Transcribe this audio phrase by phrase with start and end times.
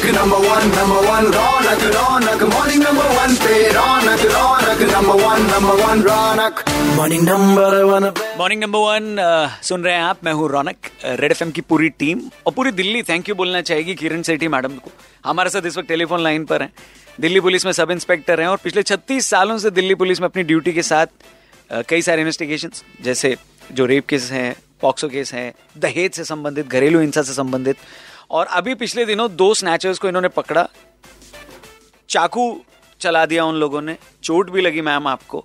[0.00, 5.42] रौनक number one number one रौनक रौनक morning number one पे रौनक रौनक number one
[5.46, 6.62] number one रौनक
[6.96, 8.04] morning number one
[8.38, 9.16] morning number one
[9.62, 10.90] सुन रहे हैं आप, मैं हूँ रौनक
[11.20, 14.76] रेड एफ़ की पूरी टीम और पूरी दिल्ली थैंक यू बोलना चाहेगी किरण सेठी मैडम
[14.78, 14.90] को।
[15.24, 16.72] हमारे साथ इस वक्त टेलीफोन लाइन पर हैं।
[17.20, 20.42] दिल्ली पुलिस में सब इंस्पेक्टर हैं और पिछले 36 सालों से दिल्ली पुलिस में अपनी
[20.42, 21.06] ड्यूटी के साथ
[21.88, 22.70] कई सारे इन्वेस्टिगेशन
[23.02, 23.36] जैसे
[23.72, 27.76] जो रेप केस हैं पॉक्सो केस हैं, दहेज से संबंधित, घरेलू हिंसा से संबंधित।
[28.30, 30.68] और अभी पिछले दिनों दो स्नैचर्स को इन्होंने पकड़ा।
[32.08, 32.60] चाकू
[33.00, 35.44] चला दिया उन लोगों ने। चोट भी लगी मैम आपको।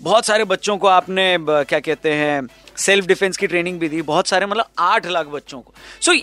[0.00, 4.26] बहुत सारे बच्चों को आपने क्या कहते हैं सेल्फ डिफेंस की ट्रेनिंग भी दी। बहुत
[4.26, 6.20] सारे मतलब आठ लाख बच्चों को। सो so,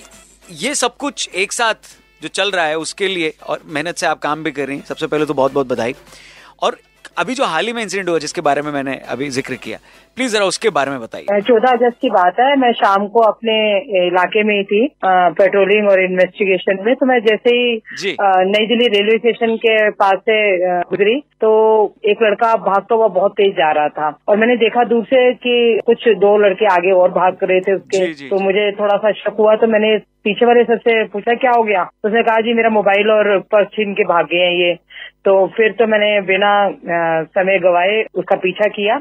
[0.51, 1.75] ये सब कुछ एक साथ
[2.21, 4.85] जो चल रहा है उसके लिए और मेहनत से आप काम भी कर रही हैं।
[4.85, 5.95] सबसे पहले तो बहुत बहुत बधाई।
[6.61, 6.77] और
[7.17, 9.77] अभी जो हाल ही में इंसिडेंट हुआ जिसके बारे में मैंने अभी ज़िक्र किया
[10.17, 13.55] प्लीज़ जरा उसके बारे में बताइए। चौदह अगस्त की बात है मैं शाम को अपने
[14.07, 17.77] इलाके में ही थी पेट्रोलिंग और इन्वेस्टिगेशन में तो मैं जैसे ही
[18.51, 20.39] नई दिल्ली रेलवे स्टेशन के पास से
[20.91, 21.51] गुजरी तो
[22.05, 25.55] एक लड़का भागता हुआ बहुत तेज जा रहा था और मैंने देखा दूर से कि
[25.85, 29.11] कुछ दो लड़के आगे और भाग रहे थे उसके जी, जी, तो मुझे थोड़ा सा
[29.21, 31.83] शक हुआ तो मैंने पीछे वाले सर से पूछा क्या हो गया?
[31.83, 34.73] तो उसने कहा जी मेरा मोबाइल और पर्स छीन के भाग गए हैं ये।
[35.25, 36.51] तो फिर तो मैंने बिना
[37.35, 38.95] समय गवाए उसका पीछा किया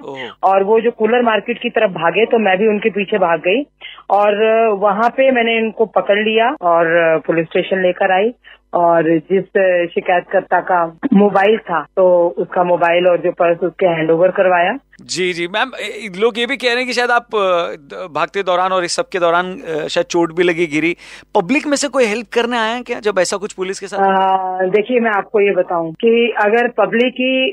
[0.44, 3.62] और वो जो कूलर मार्केट की तरफ़ भागे तो मैं भी उनके पीछे भाग गई
[4.10, 4.42] और
[4.80, 6.90] वहाँ पे मैंने इनको पकड़ लिया और
[7.26, 8.32] पुलिस स्टेशन लेकर आई
[8.74, 9.44] और जिस
[9.94, 12.06] शिकायतकर्ता का मोबाइल था तो
[12.38, 15.72] उसका मोबाइल और जो पर्स उसके हैंडओवर करवाया। जी जी। मैम
[16.16, 17.34] लोग ये भी कह रहे हैं कि शायद आप
[18.12, 19.56] भागते दौरान और इस सब के दौरान
[19.90, 20.96] शायद चोट भी लगी गिरी।
[21.34, 24.64] पब्लिक में से कोई हेल्प करने आया क्या जब ऐसा कुछ पुलिस के साथ?
[24.70, 26.10] देखिए मैं आपको ये बताऊँ कि
[26.40, 27.52] अगर पब्लिक ही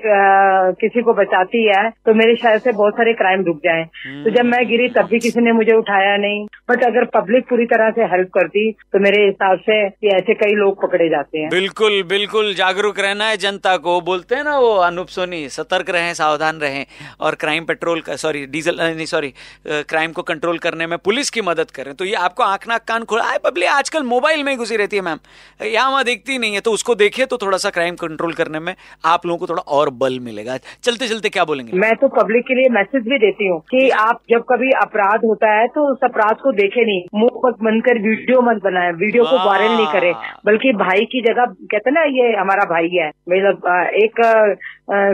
[0.82, 3.84] किसी को बचाती है तो मेरे शायद से बहुत सारे क्राइम रुक जाए।
[4.24, 7.66] तो जब मैं गिरी तब भी किसी ने मुझे उठाया नहीं। बट अगर पब्लिक पूरी
[7.68, 11.50] तरह से हेल्प करती तो मेरे हिसाब से ये ऐसे कई लोग पकड़े जाते हैं।
[11.50, 16.14] बिल्कुल बिल्कुल। जागरूक रहना है जनता को। बोलते हैं ना वो अनूप सोनी सतर्क रहें
[16.16, 16.86] सावधान रहें।
[17.20, 19.34] और क्राइम पेट्रोल सॉरी डीजल नहीं सॉरी
[19.68, 23.04] क्राइम को कंट्रोल करने में पुलिस की मदद करें। तो ये आपको आँख नाक कान
[23.06, 25.20] खोला है पब्लिक आजकल मोबाइल में ही घुसी रहती है मैम
[25.66, 28.74] यहाँ वहाँ देखती नहीं है तो उसको देखिए तो थोड़ा सा क्राइम कंट्रोल करने में
[29.06, 31.72] आप लोगों को थोड़ा और बल मिलेगा। चलते चलते क्या बोलेंगे?
[31.76, 35.52] मैं तो पब्लिक के लिए मैसेज भी देती हूँ कि आप जब कभी अपराध होता
[35.54, 39.24] है तो उस अपराध को देखे नहीं। मुँह मत बंद कर वीडियो मत बनाए वीडियो
[39.26, 40.14] को वायरल नहीं करे।
[40.46, 43.68] बल्कि भाई की जगह कहते ना ये हमारा भाई है। मतलब
[43.98, 44.22] एक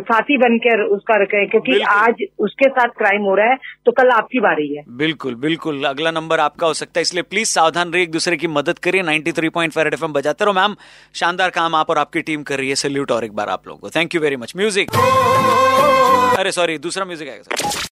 [0.03, 4.09] साथी बनकर उसका रखे क्योंकि बिल्कुल। आज उसके साथ क्राइम हो रहा है तो कल
[4.11, 8.03] आपकी बारी है। बिल्कुल बिल्कुल। अगला नंबर आपका हो सकता है, इसलिए प्लीज़ सावधान रहिए,
[8.03, 10.75] एक दूसरे की मदद करिए। 93.5 थ्री पॉइंट बजाते रहो। मैम,
[11.15, 13.79] शानदार काम आप और आपकी टीम कर रही है। सल्यूट और एक बार आप लोगों
[13.79, 14.91] को। Thank you very much music
[16.39, 17.89] अरे सॉरी दूसरा म्यूज़िक आएगा।